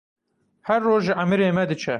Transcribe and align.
Her 0.69 0.77
roj 0.87 1.05
ji 1.05 1.13
emirê 1.25 1.49
me 1.55 1.63
diçe. 1.69 1.89